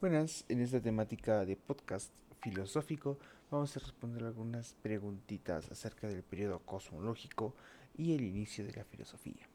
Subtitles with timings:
[0.00, 3.18] Buenas, en esta temática de podcast filosófico
[3.50, 7.52] vamos a responder algunas preguntitas acerca del periodo cosmológico
[7.96, 9.48] y el inicio de la filosofía.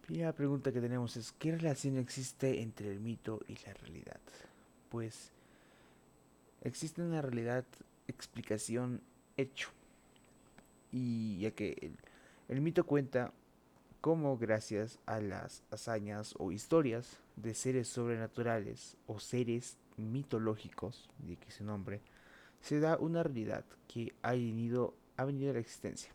[0.00, 4.20] Primera pregunta que tenemos es ¿qué relación existe entre el mito y la realidad?
[4.88, 5.30] Pues
[6.62, 7.66] existe una realidad
[8.08, 9.02] explicación
[9.36, 9.68] hecho
[10.90, 11.98] y ya que el,
[12.48, 13.34] el mito cuenta
[14.06, 21.50] cómo gracias a las hazañas o historias de seres sobrenaturales o seres mitológicos, de que
[21.50, 22.00] se nombre,
[22.60, 26.12] se da una realidad que ha venido, ha venido a la existencia,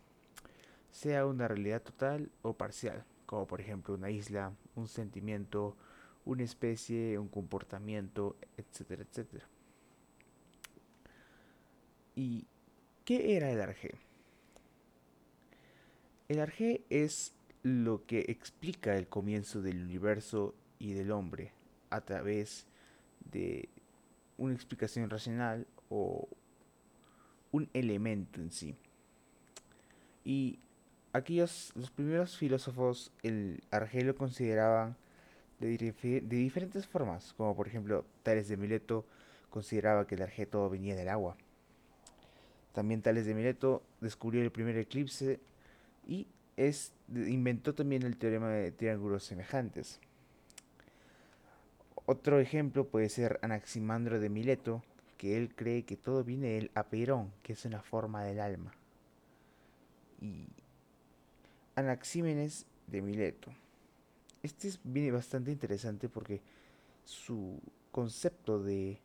[0.89, 5.75] sea una realidad total o parcial, como por ejemplo una isla, un sentimiento,
[6.23, 9.45] una especie, un comportamiento, etcétera, etcétera.
[12.15, 12.47] ¿Y
[13.03, 13.95] qué era el Arge?
[16.29, 21.51] El Arge es lo que explica el comienzo del universo y del hombre
[21.89, 22.65] a través
[23.31, 23.69] de
[24.37, 26.27] una explicación racional o
[27.51, 28.75] un elemento en sí.
[30.23, 30.59] Y
[31.13, 34.95] aquellos, los primeros filósofos, el Argelo consideraban
[35.59, 39.05] de, de, diferentes formas, como por ejemplo Tales de Mileto
[39.49, 41.37] consideraba que el argeto venía del agua.
[42.73, 45.39] También Tales de Mileto descubrió el primer eclipse
[46.07, 46.25] y
[46.67, 49.99] es, inventó también el teorema de triángulos semejantes.
[52.05, 54.83] Otro ejemplo puede ser Anaximandro de Mileto,
[55.17, 58.73] que él cree que todo viene del apeirón, que es una forma del alma.
[60.19, 60.47] Y
[61.75, 63.51] Anaxímenes de Mileto.
[64.43, 66.41] Este es, viene bastante interesante porque
[67.05, 67.59] su
[67.91, 68.99] concepto de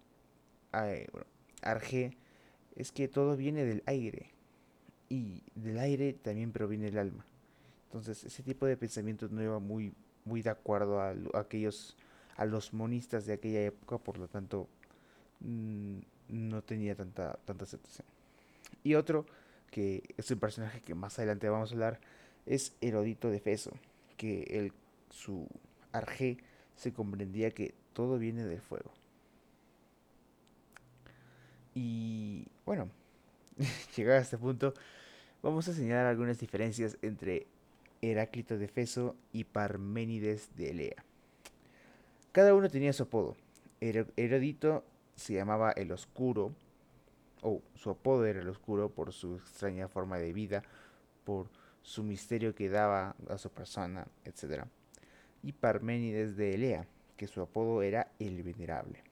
[1.63, 2.17] Arge
[2.75, 4.31] es que todo viene del aire
[5.09, 7.27] y del aire también proviene el alma.
[7.87, 9.93] Entonces, ese tipo de pensamiento no iba muy,
[10.25, 11.97] muy de acuerdo a, aquellos,
[12.37, 14.69] a los monistas de aquella época, por lo tanto,
[15.41, 18.07] mm, no tenía tanta, tanta aceptación.
[18.83, 19.27] Y otro,
[19.71, 22.01] que es un personaje que más adelante vamos a hablar,
[22.45, 23.73] es Herodito de Feso,
[24.17, 24.73] que el,
[25.11, 25.49] su
[25.93, 26.39] arge
[26.77, 28.93] se comprendía que todo viene del fuego.
[31.75, 32.89] Y bueno,
[33.97, 34.75] llegado a este punto,
[35.43, 37.47] vamos a señalar algunas diferencias entre
[38.03, 41.05] Heráclito de Feso y Parménides de Elea.
[42.33, 43.37] Cada uno tenía su apodo.
[43.81, 44.85] Herodito
[45.15, 46.53] se llamaba el Oscuro,
[47.43, 50.63] o su apodo era el Oscuro por su extraña forma de vida,
[51.25, 51.49] por
[51.83, 54.65] su misterio que daba a su persona, etc.
[55.43, 56.87] Y Parménides de Elea,
[57.17, 59.03] que su apodo era el Venerable.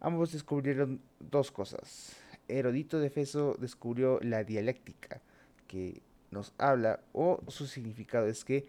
[0.00, 2.16] Ambos descubrieron dos cosas.
[2.46, 5.20] Herodito de Feso descubrió la dialéctica,
[5.66, 6.02] que
[6.34, 8.66] nos habla o su significado es que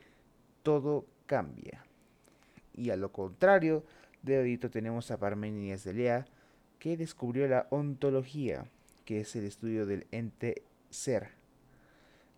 [0.63, 1.83] todo cambia.
[2.73, 3.83] Y a lo contrario
[4.21, 6.25] de Odito tenemos a Parmenides de Lea
[6.79, 8.65] que descubrió la ontología,
[9.03, 11.29] que es el estudio del ente ser.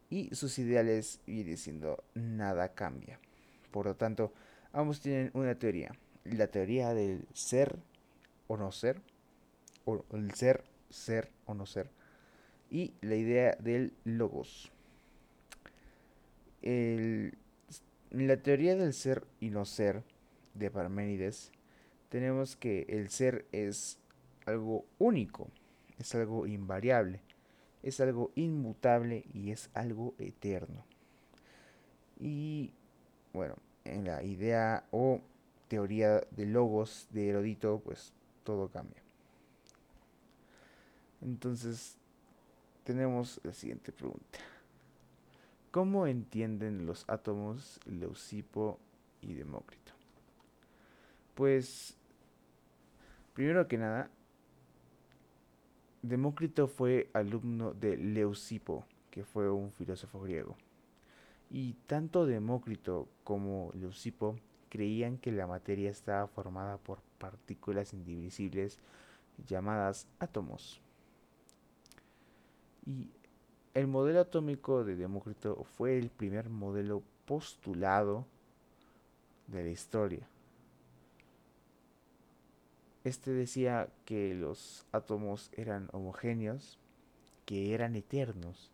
[0.09, 3.19] Y sus ideales viene diciendo nada cambia.
[3.71, 4.31] Por lo tanto,
[4.71, 5.91] ambos tienen una teoría.
[6.23, 7.77] La teoría del ser
[8.47, 9.01] o no ser.
[9.83, 11.89] O el ser, ser o no ser.
[12.69, 14.71] Y la idea del logos
[16.67, 20.03] en la teoría del ser y no ser
[20.53, 21.51] de Parménides,
[22.09, 23.99] tenemos que el ser es
[24.45, 25.49] algo único,
[25.97, 27.21] es algo invariable,
[27.83, 30.85] es algo inmutable y es algo eterno.
[32.19, 32.73] Y
[33.33, 33.55] bueno,
[33.85, 35.21] en la idea o
[35.67, 38.13] teoría de logos de Herodito, pues
[38.43, 39.01] todo cambia.
[41.21, 41.95] Entonces,
[42.83, 44.39] tenemos la siguiente pregunta.
[45.71, 48.79] ¿Cómo entienden los átomos Leucipo
[49.21, 49.91] y Demócrito?
[51.35, 51.97] Pues,
[53.33, 54.09] primero que nada,
[56.01, 60.55] Demócrito fue alumno de Leucipo, que fue un filósofo griego.
[61.49, 64.37] Y tanto Demócrito como Leucipo
[64.69, 68.79] creían que la materia estaba formada por partículas indivisibles
[69.45, 70.81] llamadas átomos.
[72.85, 73.09] Y
[73.77, 78.25] el modelo atómico de Demócrito fue el primer modelo postulado
[79.45, 80.27] de la historia.
[83.03, 86.79] Este decía que los átomos eran homogéneos,
[87.45, 88.71] que eran eternos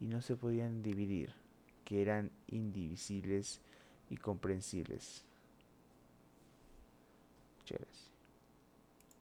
[0.00, 1.34] y no se podían dividir,
[1.84, 3.60] que eran indivisibles
[4.08, 5.22] y comprensibles.
[7.66, 8.09] Chéveres.